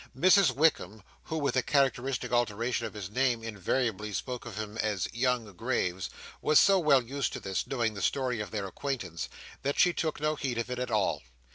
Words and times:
Mrs 0.17 0.49
Wickam 0.49 1.03
(who, 1.25 1.37
with 1.37 1.55
a 1.55 1.61
characteristic 1.61 2.31
alteration 2.31 2.87
of 2.87 2.95
his 2.95 3.07
name, 3.11 3.43
invariably 3.43 4.11
spoke 4.13 4.47
of 4.47 4.57
him 4.57 4.75
as 4.79 5.07
"Young 5.13 5.53
Graves") 5.53 6.09
was 6.41 6.59
so 6.59 6.79
well 6.79 7.03
used 7.03 7.33
to 7.33 7.39
this, 7.39 7.67
knowing 7.67 7.93
the 7.93 8.01
story 8.01 8.41
of 8.41 8.49
their 8.49 8.65
acquaintance, 8.65 9.29
that 9.61 9.77
she 9.77 9.93
took 9.93 10.19
no 10.19 10.33
heed 10.35 10.57
of 10.57 10.71
it 10.71 10.79
at 10.79 10.89
all. 10.89 11.21